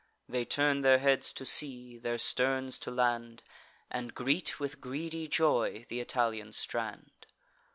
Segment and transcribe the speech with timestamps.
[0.27, 3.43] They turn their heads to sea, their sterns to land,
[3.91, 7.27] And greet with greedy joy th' Italian strand.